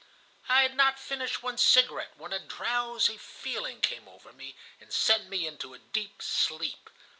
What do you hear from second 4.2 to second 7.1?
me and sent me into a deep sleep.